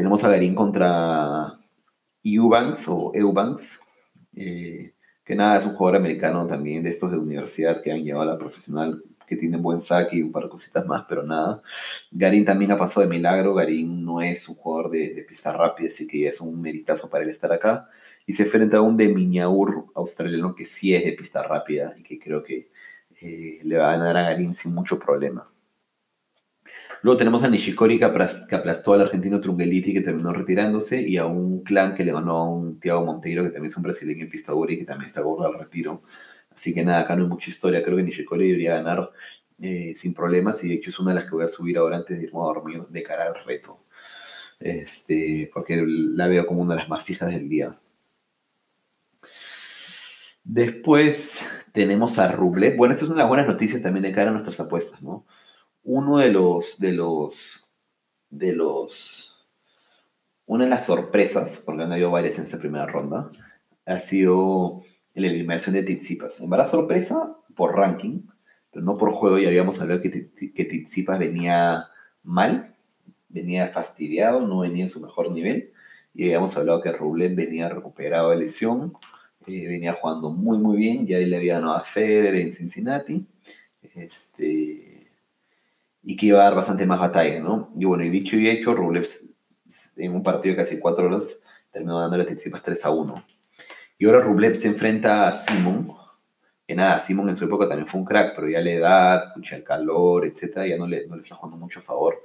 [0.01, 1.59] tenemos a Garín contra
[2.25, 3.81] Eubanks o Eubanks,
[4.35, 8.23] eh, que nada, es un jugador americano también de estos de universidad que han llevado
[8.23, 11.61] a la profesional, que tiene buen saque y un par de cositas más, pero nada.
[12.11, 16.07] Garín también ha pasado de milagro, Garín no es un jugador de, pista rápida, así
[16.07, 17.87] que es un meritazo para él estar acá.
[18.25, 22.03] Y se enfrenta a un de Miñaur australiano que sí es de pista rápida y
[22.03, 22.71] que creo que
[23.21, 25.47] eh, le va a ganar a Garín sin mucho problema.
[27.03, 31.63] Luego tenemos a Nishikori que, aplastó al argentino Trungeliti que terminó retirándose y a un
[31.63, 34.53] clan que le ganó a un Thiago Monteiro que también es un brasileño en pista
[34.69, 36.03] y que también está gordo al retiro.
[36.51, 37.83] Así que nada, acá no hay mucha historia.
[37.83, 39.11] Creo que Nishikori debería ganar
[39.61, 41.97] eh, sin problemas y de hecho es una de las que voy a subir ahora
[41.97, 43.85] antes de irme a dormir de cara al reto.
[44.59, 47.79] Este, porque la veo como una de las más fijas del día.
[50.45, 52.77] Después tenemos a Rublev.
[52.77, 55.25] Bueno, esas son las buenas noticias también de cara a nuestras apuestas, ¿no?
[55.83, 57.69] Uno de los, de los,
[58.29, 59.47] de los,
[60.47, 63.31] una de las sorpresas, porque han habido varias en esta primera ronda,
[63.87, 64.83] ha sido
[65.15, 66.41] la eliminación de Tizipas.
[66.41, 68.23] En verdad sorpresa por ranking,
[68.71, 69.39] pero no por juego.
[69.39, 71.87] Ya habíamos hablado que, que Tizipas venía
[72.23, 72.75] mal,
[73.29, 75.73] venía fastidiado, no venía en su mejor nivel.
[76.15, 78.93] Y habíamos hablado que Rublev venía recuperado de lesión,
[79.47, 81.07] eh, venía jugando muy, muy bien.
[81.07, 83.27] Ya le había ganado a Federer en Cincinnati.
[83.95, 84.90] Este,
[86.03, 87.71] y que iba a dar bastante más batalla, ¿no?
[87.75, 89.07] Y bueno, y dicho y hecho, Rublev
[89.97, 93.25] en un partido de casi cuatro horas terminó dándole a Tsitsipas 3 a 1.
[93.99, 95.93] Y ahora Rublev se enfrenta a Simon,
[96.67, 99.65] que nada, Simon en su época también fue un crack, pero ya la edad, el
[99.65, 102.21] calor, etcétera, ya no le, está jugando mucho favor,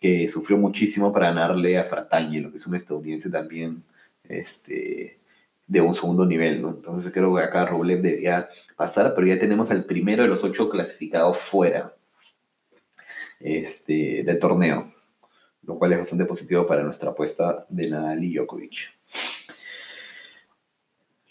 [0.00, 1.86] que sufrió muchísimo para ganarle a
[2.20, 3.84] lo que es un estadounidense también
[4.24, 5.20] este,
[5.66, 6.70] de un segundo nivel, ¿no?
[6.70, 10.70] Entonces creo que acá Rublev debería pasar, pero ya tenemos al primero de los ocho
[10.70, 11.94] clasificados fuera
[13.42, 14.92] este, del torneo,
[15.62, 18.90] lo cual es bastante positivo para nuestra apuesta de Nadal y Djokovic.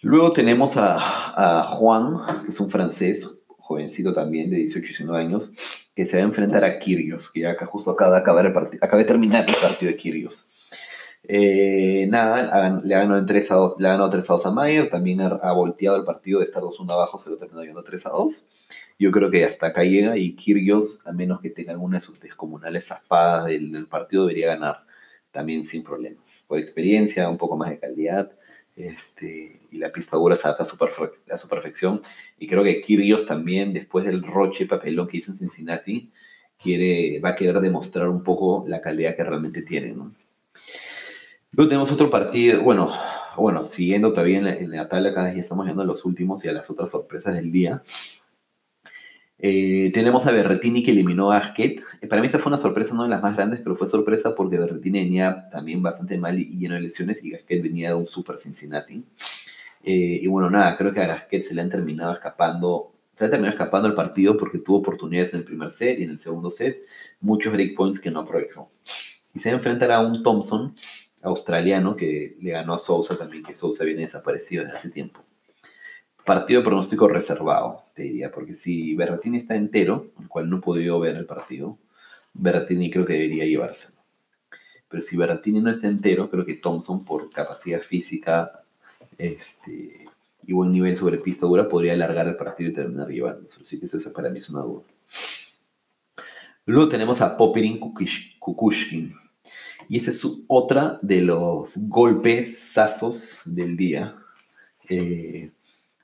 [0.02, 5.52] Luego tenemos a, Juan, que es un francés, jovencito también, de 18 y 19 años,
[5.96, 8.80] que se va a enfrentar a Kyrgios, que ya acá justo acaba de, acabar el
[8.82, 10.51] acaba de terminar el partido de Kyrgios.
[11.24, 15.22] Eh, nada, le ganado 3 a 2, le ganado 3 a 2 a Mayer, también
[15.22, 18.46] ha, volteado el partido de estar 2-1 abajo, se lo terminó ganando 3 a 2.
[19.00, 22.20] Yo creo que hasta acá llega y Kyrgios, a menos que tenga alguna de sus
[22.20, 24.86] descomunales zafadas del, partido, debería ganar
[25.32, 26.46] también sin problemas.
[26.48, 28.32] Por experiencia, un poco más de calidad
[28.76, 32.02] este, y la pista dura se adapta a su, perfección.
[32.40, 36.12] Y creo que Kyrgios también, después del roche papelón que hizo en Cincinnati,
[36.62, 39.96] quiere, va a querer demostrar un poco la calidad que realmente tiene.
[41.54, 42.94] Luego tenemos otro partido, bueno,
[43.36, 46.70] bueno siguiendo todavía en la, tabla, cada día estamos viendo los últimos y a las
[46.70, 47.84] otras sorpresas del día.
[49.38, 51.82] Eh, tenemos a Berretini que eliminó a Gasquet.
[52.00, 54.34] Eh, para mí esta fue una sorpresa, no de las más grandes, pero fue sorpresa
[54.34, 58.08] porque Berretini venía también bastante mal y, lleno de lesiones y Gasquet venía de un
[58.08, 59.04] super Cincinnati.
[59.84, 63.28] Eh, y bueno, nada, creo que a Gasquet se le han terminado escapando, se le
[63.28, 66.20] ha terminado escapando el partido porque tuvo oportunidades en el primer set y en el
[66.20, 66.82] segundo set,
[67.20, 68.70] muchos breakpoints que no aprovechó.
[69.34, 70.76] Y se va a enfrentar a un Thompson
[71.22, 75.24] australiano que le ganó a Sousa también, que Sousa viene desaparecido desde hace tiempo
[76.24, 81.00] partido pronóstico reservado, te diría, porque si Berrettini está entero, el cual no he podido
[81.00, 81.78] ver el partido,
[82.34, 83.98] Berrettini creo que debería llevárselo.
[84.88, 88.64] Pero si Berrettini no está entero, creo que Thompson, por capacidad física
[89.18, 90.06] este,
[90.46, 93.64] y buen nivel sobre pista dura, podría alargar el partido y terminar llevándoselo.
[93.64, 94.84] Así que eso para mí es una duda.
[96.66, 99.16] Luego tenemos a Popirin Kukushkin.
[99.92, 104.16] Y esa es otra de los golpes sasos del día.
[104.88, 105.52] Eh,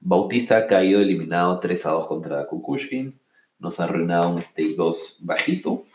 [0.02, 3.17] Bautista ha caído eliminado 3 a 2 contra Kukushkin.
[3.60, 5.86] Nos ha arruinado un stake 2 bajito,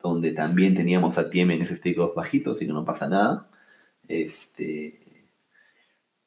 [0.00, 3.48] donde también teníamos a Tiem en ese stake 2 bajito, así que no pasa nada.
[4.06, 5.26] Este,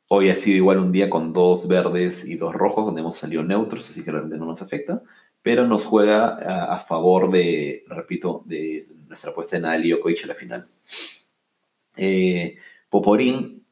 [0.10, 3.46] hoy ha sido igual un día con dos verdes y dos rojos, donde hemos salido
[3.46, 5.02] neutros, así que realmente no nos afecta.
[5.42, 10.28] Pero nos juega a, favor de, repito, de nuestra apuesta de Nadal y Djokovic a
[10.28, 10.68] la final.
[11.96, 12.58] Eh,
[12.90, 13.66] Poporín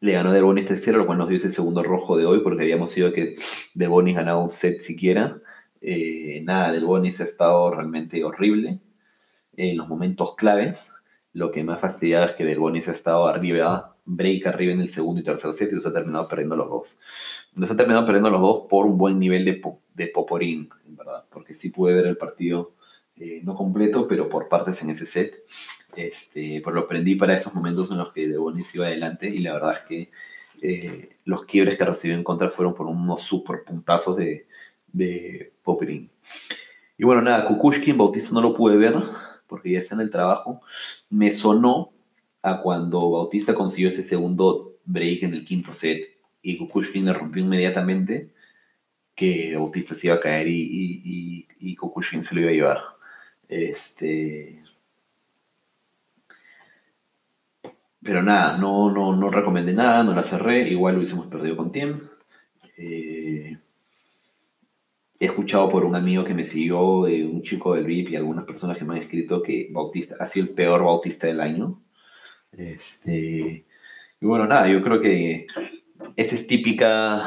[0.00, 2.62] le ganó Del Bonis 3-0, lo cual nos dio ese segundo rojo de hoy, porque
[2.62, 3.34] habíamos sido que
[3.74, 5.40] Del Bonis ganaba un set siquiera.
[5.80, 8.80] Eh, nada, Del Bonis ha estado realmente horrible
[9.56, 10.94] en los momentos claves.
[11.32, 14.88] Lo que me ha es que Del Bonis ha estado arriba, break arriba en el
[14.88, 16.98] segundo y tercer set y nos ha terminado perdiendo los dos.
[17.54, 19.62] Nos ha terminado perdiendo los dos por un buen nivel de,
[19.94, 22.74] de poporín, en verdad, porque sí pude ver el partido
[23.20, 25.44] eh, no completo, pero por partes en ese set.
[25.94, 29.40] Este, pues lo aprendí para esos momentos en los que De Bonis iba adelante y
[29.40, 30.10] la verdad es que
[30.62, 34.46] eh, los quiebres que recibió en contra fueron por unos super puntazos de,
[34.92, 36.10] de Popperin.
[36.96, 38.94] Y bueno, nada, Kukushkin, Bautista no lo pude ver
[39.46, 40.62] porque ya está en el trabajo.
[41.10, 41.92] Me sonó
[42.42, 47.42] a cuando Bautista consiguió ese segundo break en el quinto set y Kukushkin le rompió
[47.42, 48.30] inmediatamente
[49.14, 52.54] que Bautista se iba a caer y, y, y, y Kukushkin se lo iba a
[52.54, 52.99] llevar.
[53.50, 54.62] Este,
[58.02, 61.70] Pero nada, no, no, no recomendé nada, no la cerré, igual lo hubiésemos perdido con
[61.70, 62.06] tiempo.
[62.78, 63.58] Eh,
[65.18, 68.78] he escuchado por un amigo que me siguió, un chico del VIP y algunas personas
[68.78, 71.82] que me han escrito que Bautista ha sido el peor Bautista del año.
[72.52, 73.66] Este,
[74.20, 75.46] y bueno, nada, yo creo que
[76.16, 77.22] este es típica,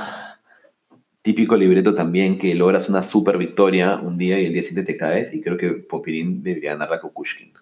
[1.24, 5.00] típico libreto también que logras una super victoria un día y el día siguiente te
[5.00, 7.54] caes y creo que Popirín debería ganar la Kukushkin.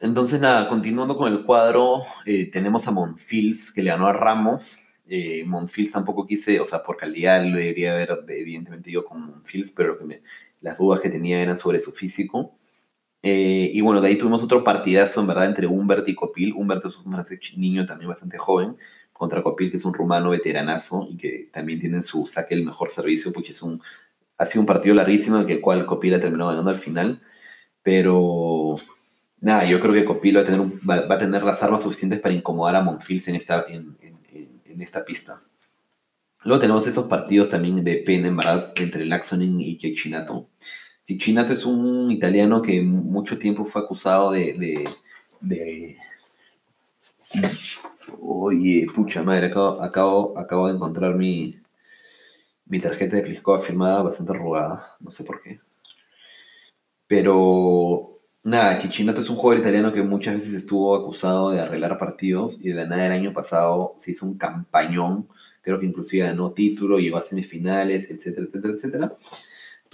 [0.00, 4.78] Entonces, nada, continuando con el cuadro, eh, tenemos a Monfils que le ganó a Ramos.
[5.06, 9.70] Eh, Monfils tampoco quise, o sea, por calidad lo debería haber, evidentemente, yo con Monfils,
[9.72, 10.22] pero lo que me,
[10.60, 12.54] las dudas que tenía eran sobre su físico.
[13.22, 16.52] Eh, y bueno, de ahí tuvimos otro partidazo, en verdad, entre Humbert y Copil.
[16.54, 17.24] Humbert es un
[17.56, 18.76] niño también bastante joven,
[19.14, 22.90] contra Copil, que es un rumano veteranazo y que también tiene su saque el mejor
[22.90, 23.80] servicio, porque es un,
[24.36, 27.22] ha sido un partido larguísimo, en el cual Copil ha terminado ganando al final.
[27.82, 28.76] Pero
[29.40, 32.34] nada, yo creo que Copil va a tener, va, a tener las armas suficientes para
[32.34, 33.96] incomodar a Monfils en esta, en,
[34.80, 35.40] esta pista.
[36.42, 40.48] Luego tenemos esos partidos también de pena, en verdad, entre Laxonin y Cecchinato
[41.06, 44.86] Cicchinato es un italiano que mucho tiempo fue acusado de,
[48.20, 51.60] Oye, pucha madre, acabo, acabo, de encontrar mi,
[52.66, 55.60] mi tarjeta de Clisco firmada bastante arrugada, no sé por qué.
[57.06, 62.58] Pero nada, Cicchinato es un jugador italiano que muchas veces estuvo acusado de arreglar partidos
[62.60, 65.28] y de la nada el año pasado se hizo un campañón,
[65.62, 69.16] creo que inclusive ganó título, llegó a semifinales, etcétera, etcétera, etcétera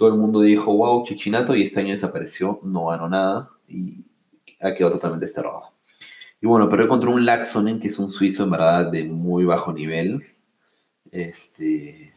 [0.01, 4.03] todo el mundo dijo, wow, Chichinato, y este año desapareció, no ganó nada y
[4.59, 5.61] ha quedado totalmente desterrado.
[6.41, 9.71] Y bueno, pero encontró un Laxonen, que es un suizo en verdad de muy bajo
[9.73, 10.23] nivel.
[11.11, 12.13] Este.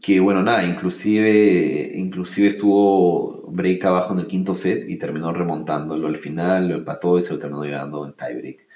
[0.00, 6.08] Que bueno, nada, inclusive, inclusive estuvo break abajo en el quinto set y terminó remontándolo
[6.08, 8.66] al final, lo empató y se lo terminó llegando en tiebreak.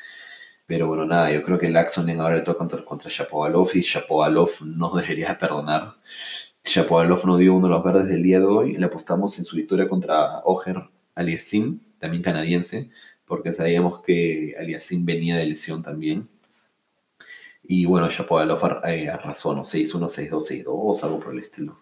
[0.66, 4.50] Pero bueno, nada, yo creo que Laxonen ahora le toca contra, contra Shapovalov y Shapovalov
[4.66, 5.96] no debería perdonar.
[6.64, 8.76] Shapovalov no dio uno de los verdes del día de hoy.
[8.76, 12.90] Le apostamos en su victoria contra Oger Aliasim, también canadiense,
[13.24, 16.28] porque sabíamos que Aliasim venía de lesión también.
[17.64, 19.62] Y bueno, Shapovalov eh, arrasó, ¿no?
[19.62, 21.80] 6-1, 6-2, 6-2, algo por el estilo.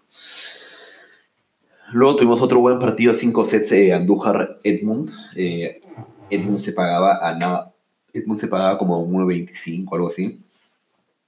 [1.92, 5.11] Luego tuvimos otro buen partido, 5 sets, eh, Andújar-Edmund.
[5.37, 5.83] Eh,
[6.31, 7.75] Edmund se pagaba a nada
[8.14, 10.40] Edmund se pagaba como 1.25 algo así.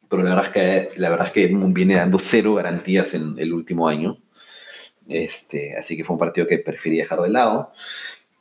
[0.08, 3.34] Pero la verdad es que, la verdad es que Edmund viene dando cero garantías en
[3.38, 4.18] el último año.
[5.08, 7.72] Este, así que fue un partido que preferí dejar de lado.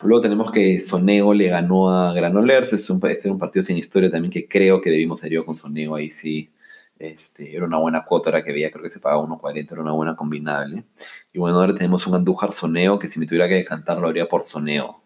[0.02, 2.74] Luego tenemos que Soneo le ganó a Granollers.
[2.74, 5.46] Es un, este era un partido sin historia también que creo que debimos haber ido
[5.46, 5.96] con Soneo.
[5.96, 6.52] Ahí sí
[7.00, 9.92] este, era una buena cuota, era que veía, creo que se pagaba 1.40, era una
[9.92, 10.86] buena combinable.
[11.34, 14.28] Y bueno, ahora tenemos un Andújar Soneo que si me tuviera que decantar lo haría
[14.28, 15.02] por Soneo.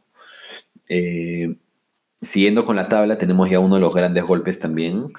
[0.87, 1.55] Eh,
[2.21, 5.13] siguiendo con la tabla, tenemos ya uno de los grandes golpes también.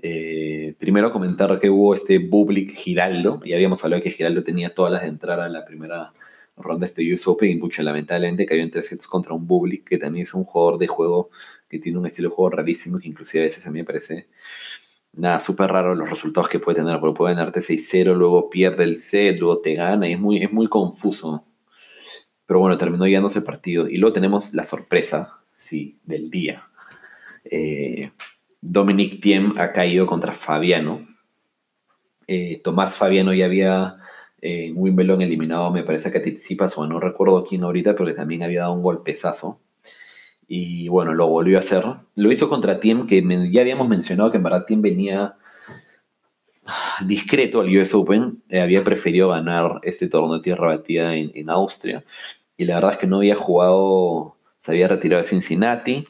[0.00, 3.40] Eh, primero comentar que hubo este Bublik Giraldo.
[3.44, 6.12] Ya habíamos hablado que Giraldo tenía todas las de entrar a la primera
[6.56, 9.84] ronda de este US Open y mucho lamentablemente cayó en tres sets contra un Bublik
[9.84, 11.30] que también es un jugador de juego
[11.68, 14.28] que tiene un estilo de juego rarísimo que inclusive a veces a mí me parece
[15.12, 18.96] nada, súper raro los resultados que puede tener, porque puede ganarte 6-0, luego pierde el
[18.96, 21.44] set, luego te gana y es muy, es muy confuso.
[22.46, 23.88] Pero bueno, terminó llegándose el partido.
[23.88, 26.68] Y luego tenemos la sorpresa sí, del día.
[27.44, 28.10] Eh,
[28.60, 31.06] Dominic Thiem ha caído contra Fabiano.
[32.26, 33.96] Eh, Tomás Fabiano ya había
[34.40, 38.06] eh, en Wimbledon eliminado, me parece que a Tsitsipas, o no recuerdo quién ahorita, pero
[38.06, 39.60] que también había dado un golpezazo.
[40.46, 41.84] Y bueno, lo volvió a hacer.
[42.16, 45.36] Lo hizo contra Thiem, que ya habíamos mencionado que en verdad Thiem venía
[47.06, 48.42] discreto al US Open.
[48.50, 52.04] había preferido ganar este torneo de tierra batida en, en Austria.
[52.56, 56.06] Y la verdad es que no había jugado se había retirado de Cincinnati,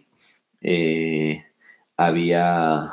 [0.62, 1.44] eh,
[1.98, 2.92] había,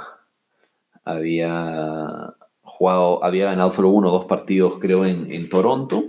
[1.06, 6.04] había jugado, había ganado solo uno o dos partidos, creo, en, Toronto,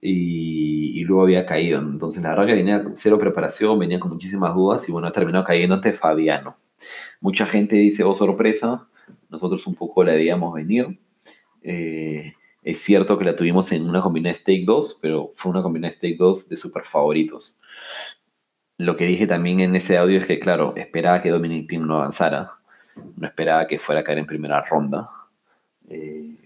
[0.00, 1.80] y, luego había caído.
[1.80, 5.44] Entonces, la verdad que venía cero preparación, venía con muchísimas dudas, y bueno, ha terminado
[5.44, 6.56] cayendo ante Fabiano.
[7.20, 8.88] Mucha gente dice, oh, sorpresa,
[9.28, 11.00] nosotros un poco la debíamos venir.
[11.62, 15.92] Eh, es cierto que la tuvimos en una combinada Stake 2, pero fue una combinada
[15.92, 17.58] Stake 2 de super favoritos
[18.78, 21.96] lo que dije también en ese audio es que, claro, esperaba que Dominic Team no
[21.96, 22.50] avanzara.
[23.16, 25.10] No esperaba que fuera a caer en primera ronda.
[25.88, 26.36] Eh,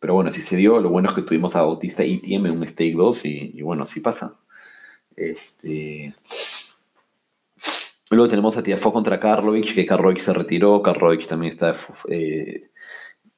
[0.00, 0.80] pero bueno, si se dio.
[0.80, 3.84] Lo bueno es que tuvimos a Bautista y Tiem en un Stake 2 y, bueno,
[3.84, 4.34] así pasa.
[5.16, 6.14] Este...
[8.10, 10.82] Luego tenemos a Tiafo contra Karlovic, que Karlovic se retiró.
[10.82, 11.74] Karlovic también está
[12.08, 12.70] eh,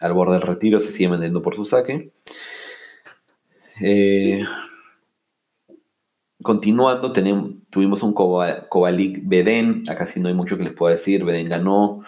[0.01, 2.11] al borde del retiro, se sigue vendiendo por su saque.
[3.81, 4.43] Eh,
[6.45, 7.11] continuando,
[7.71, 12.05] tuvimos un Kovalik Beden, acá sí no hay mucho que les pueda decir, Beden ganó,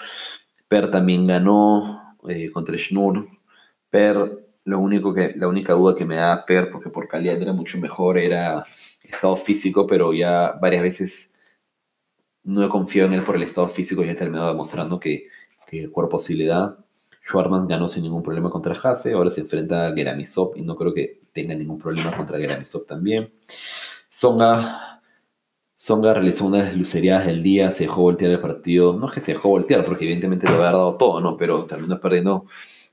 [0.69, 3.29] Per también ganó eh, contra Schnur,
[3.91, 7.55] Per, lo único que, la única duda que me da Per, porque por calidad era
[7.55, 8.67] mucho mejor, era
[9.03, 11.35] estado físico, pero ya varias veces
[12.45, 15.29] no he confiado en él por el estado físico y he terminado demostrando que,
[15.67, 16.77] que el cuerpo sí le da.
[17.25, 20.93] Schwarman ganó sin ningún problema contra Hase, ahora se enfrenta a Geramisov y no creo
[20.93, 23.33] que tenga ningún problema contra Geramisov también.
[24.09, 25.01] Songa,
[26.15, 28.97] realizó una de las lucerías del día, se dejó voltear el partido.
[28.99, 31.37] No es que se dejó voltear, porque evidentemente lo había dado todo, ¿no?
[31.37, 32.47] Pero terminó perdiendo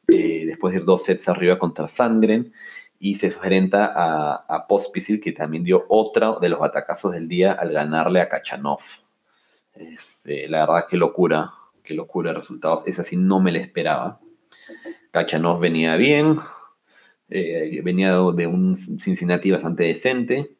[0.07, 2.53] eh, después de dos sets arriba contra Sangren.
[2.99, 7.53] y se enfrenta a, a Pospisil, que también dio otro de los batacazos del día
[7.53, 8.79] al ganarle a Kachanov.
[9.73, 11.51] Este, la verdad, qué locura,
[11.83, 12.83] qué locura de resultados.
[12.85, 14.19] Es así, no me lo esperaba.
[15.11, 16.37] Kachanov venía bien,
[17.29, 20.55] eh, venía de un Cincinnati bastante decente.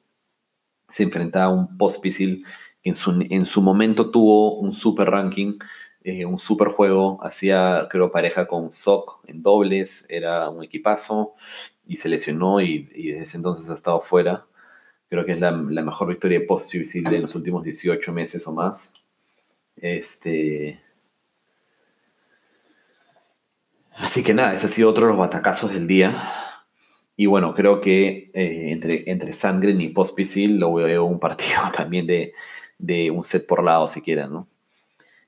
[0.93, 2.45] Se enfrentaba a un Pospisil
[2.83, 5.57] que en su, en su momento tuvo un super ranking,
[6.03, 7.17] eh, un super juego.
[7.23, 11.33] Hacía, creo, pareja con Sock en dobles, era un equipazo
[11.87, 14.45] y se lesionó y, desde ese entonces ha estado fuera.
[15.09, 18.93] Creo que es la, mejor victoria de Pospisil en los últimos 18 meses o más.
[19.75, 20.79] Este.
[23.95, 26.13] Así que nada, ese ha sido otro de los batacazos del día.
[27.15, 32.07] Y bueno, creo que eh, entre, entre Sangren y Pospisil lo veo un partido también
[32.07, 32.33] de,
[32.79, 34.47] de, un set por lado, si quieren, ¿no?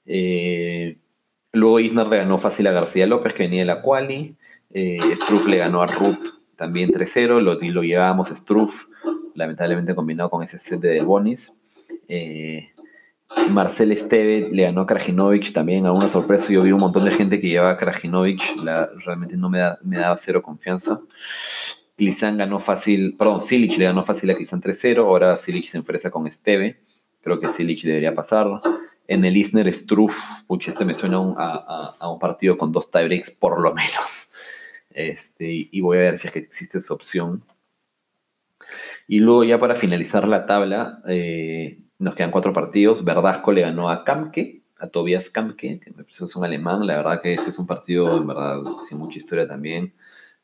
[0.05, 0.97] Eh,
[1.51, 4.35] luego Isner le ganó fácil a García López, que venía de la quali.
[4.71, 7.39] Eh, Struff le ganó a Ruth también 3-0.
[7.41, 8.85] Lo, lo llevábamos Struff,
[9.35, 11.53] lamentablemente combinado con ese set de Del Bonis.
[13.49, 16.51] Marcel Esteve le ganó a Krajinovic también a una sorpresa.
[16.51, 18.41] Yo vi un montón de gente que llevaba a Krajinovic,
[19.03, 20.99] realmente no me, me daba cero confianza.
[21.97, 24.99] Klizan ganó fácil, perdón, Silic le ganó fácil a Klizan 3-0.
[24.99, 26.79] Ahora Silic se enfrenta con Esteve.
[27.21, 28.47] Creo que Silic debería pasar.
[29.07, 33.31] En el Isner Struff, pucha, este me suena a, a, un partido con dos tiebreaks
[33.31, 34.31] por lo menos.
[34.89, 37.43] Este, y voy a ver si es que existe esa opción.
[39.07, 43.03] Y luego ya para finalizar la tabla, eh, nos quedan cuatro partidos.
[43.03, 46.87] Verdasco le ganó a Kamke, a Tobias Kamke, que me parece que es un alemán.
[46.87, 49.93] La verdad que este es un partido, en verdad, sin mucha historia también.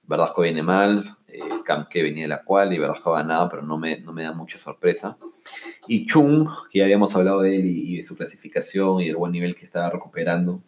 [0.04, 3.78] Verdasco viene mal, eh, Kamke venía de la cual y Verdasco ha ganado, pero no
[3.78, 5.18] me, no me da mucha sorpresa.
[5.88, 9.32] Y Chung, que ya habíamos hablado de él y, de su clasificación y del buen
[9.32, 10.64] nivel que estaba recuperando,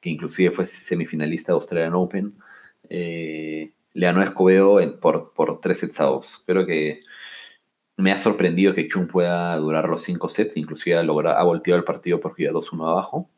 [0.00, 2.36] que inclusive fue semifinalista de Australian Open,
[2.88, 6.44] eh, le ganó a Escobedo por, por 3 sets a 2.
[6.46, 7.02] Creo que
[7.96, 11.78] me ha sorprendido que Chung pueda durar los cinco sets, inclusive ha, logrado, ha volteado
[11.78, 13.30] el partido porque iba 2-1 abajo.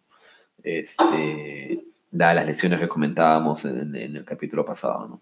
[0.63, 5.21] Este, dadas las lesiones que comentábamos en, el capítulo pasado.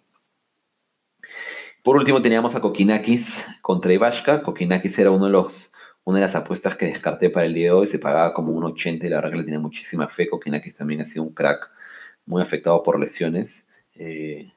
[1.86, 4.42] Por último teníamos a Kokinakis contra Ivashka.
[4.42, 5.72] Kokinakis era uno de los,
[6.02, 7.86] una de las apuestas que descarté para el día de hoy.
[7.86, 10.28] Se pagaba como un 80 y la verdad que le tenía muchísima fe.
[10.28, 11.70] Kokinakis también ha sido un crack
[12.24, 13.68] muy afectado por lesiones.
[13.94, 14.50] Eh,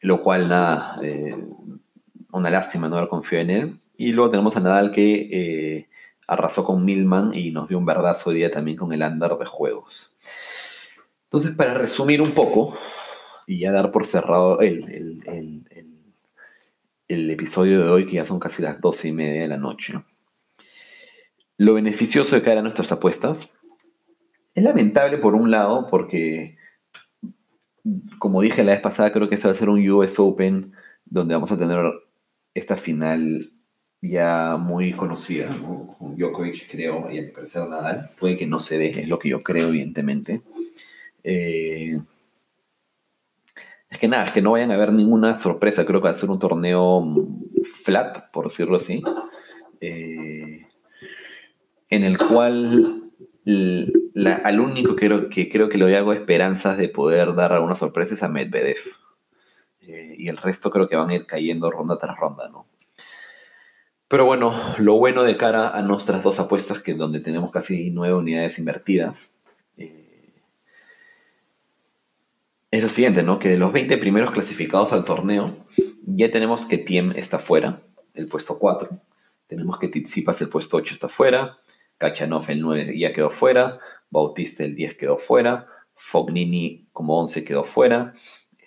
[0.00, 1.30] lo cual, nada, eh,
[2.32, 3.80] una lástima no haber confiado en él.
[3.96, 5.88] Y luego tenemos a Nadal que eh,
[6.26, 10.10] arrasó con Milman y nos dio un verdazo día también con el andar de juegos.
[11.26, 12.76] Entonces, para resumir un poco
[13.50, 15.22] y ya dar por cerrado el,
[17.30, 19.94] episodio de hoy, que ya son casi las doce y media de la noche.
[21.56, 23.50] Lo beneficioso de caer a nuestras apuestas
[24.54, 26.56] es lamentable por un lado, porque,
[28.18, 30.72] como dije la vez pasada, creo que se va a ser un US Open
[31.04, 31.84] donde vamos a tener
[32.54, 33.50] esta final
[34.02, 35.48] ya muy conocida,
[35.98, 39.18] con Djokovic creo, y a mi parecer Nadal, puede que no se deje, es lo
[39.18, 40.42] que yo creo evidentemente.
[41.22, 42.00] Eh,
[43.90, 46.14] es que nada, es que no vayan a haber ninguna sorpresa, creo que va a
[46.14, 47.04] ser un torneo
[47.84, 49.02] flat, por decirlo así,
[49.80, 50.66] eh,
[51.88, 53.10] en el cual
[54.44, 58.14] al único que creo, que creo que le hago esperanzas de poder dar alguna sorpresa
[58.14, 58.78] es a Medvedev.
[59.80, 62.66] Eh, y el resto creo que van a ir cayendo ronda tras ronda, ¿no?
[64.08, 68.14] Pero bueno, lo bueno de cara a nuestras dos apuestas, que donde tenemos casi nueve
[68.14, 69.36] unidades invertidas,
[69.76, 70.34] eh,
[72.70, 73.38] es lo siguiente, ¿no?
[73.38, 75.66] Que de los 20 primeros clasificados al torneo,
[76.06, 77.82] ya tenemos que Tiem está fuera,
[78.14, 78.88] el puesto 4.
[79.46, 81.58] Tenemos que Tizipas el puesto 8 está fuera,
[81.98, 83.80] Kachanov el 9 ya quedó fuera,
[84.10, 88.14] Bautista el 10 quedó fuera, Fognini como 11 quedó fuera,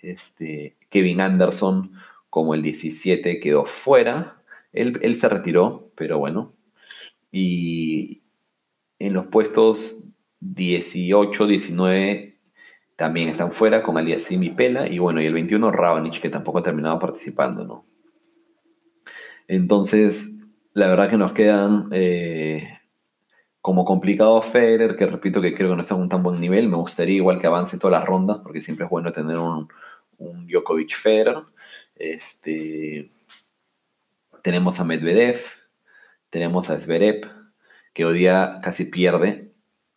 [0.02, 1.94] este, Kevin Anderson
[2.30, 4.42] como el 17 quedó fuera.
[4.72, 6.54] Él, se retiró, pero bueno.
[7.32, 8.24] Y
[9.00, 9.98] en los puestos
[10.40, 12.33] 18, 19
[12.96, 14.88] también están fuera con Aliasim y Pela.
[14.88, 17.86] Y bueno, y el 21 Raonic, que tampoco ha terminado participando, ¿no?
[19.48, 20.40] Entonces,
[20.74, 22.80] la verdad que nos quedan eh,
[23.62, 26.70] como complicado Federer, que repito que creo que no está en un tan buen nivel.
[26.70, 29.68] Me gustaría igual que avance todas las rondas, porque siempre es bueno tener un,
[30.18, 31.38] un Djokovic Federer.
[31.96, 33.12] Este,
[34.42, 35.40] tenemos a Medvedev,
[36.30, 37.30] tenemos a Zverev,
[37.94, 39.53] que hoy día casi pierde.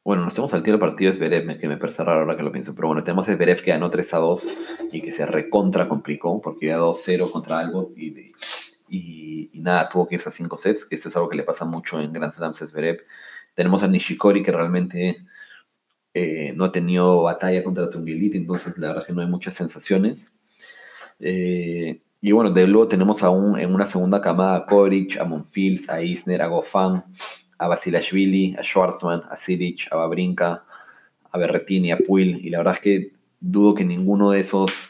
[0.07, 2.53] Bueno, nos hemos saltado el partido de Zverev, que me parece raro ahora que lo
[2.53, 2.77] pienso.
[2.77, 4.49] Pero bueno, tenemos a Zverev que ganó 3 a 2
[4.93, 8.31] y que se recontra complicó porque iba 2-0 contra algo y,
[8.89, 11.65] y, nada, tuvo que irse a 5 sets, que eso es algo que le pasa
[11.65, 13.01] mucho en Grand Slams a Zverev.
[13.57, 15.27] Tenemos a Nishikori que realmente
[16.15, 20.31] eh, no ha tenido batalla contra Tunguilite, entonces la verdad que no hay muchas sensaciones.
[21.19, 25.91] Eh, y bueno, de luego tenemos aún en una segunda camada a Koric, a Monfils,
[25.91, 27.03] a Isner, a Gofan,
[27.59, 30.65] a Basilashvili, a Schwartzman, a Silic, a Babrinka,
[31.31, 32.45] a Berretini, a Puil.
[32.45, 34.89] Y la verdad es que dudo que ninguno de esos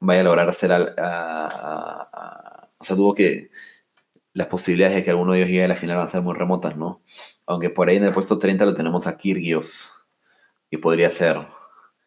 [0.00, 0.70] vaya a lograr hacer...
[2.80, 3.50] O sea, dudo que
[4.34, 6.34] las posibilidades de que alguno de ellos llegue a la final van a ser muy
[6.34, 7.02] remotas, ¿no?
[7.46, 9.90] Aunque por ahí en el puesto 30 lo tenemos a Kirgios.
[10.70, 11.46] Y podría ser.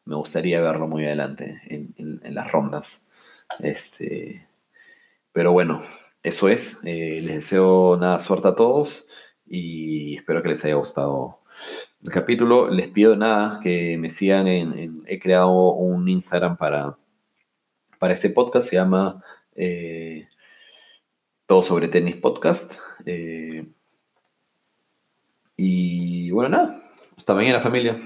[0.06, 3.08] Me gustaría verlo muy adelante en, en las rondas.
[3.60, 4.48] Este,
[5.34, 5.84] pero bueno,
[6.24, 6.80] eso es.
[6.84, 9.06] Eh, les deseo nada suerte a todos
[9.54, 11.42] y espero que les haya gustado
[12.04, 12.70] el capítulo.
[12.70, 16.98] Les pido nada que me sigan he creado un Instagram para,
[18.00, 18.70] para este podcast.
[18.70, 19.22] Se llama
[19.54, 20.30] eh,
[21.46, 22.76] Todo sobre Tenis Podcast.
[23.06, 23.68] Eh,
[25.58, 26.90] y bueno, nada.
[27.18, 28.00] Hasta mañana, familia.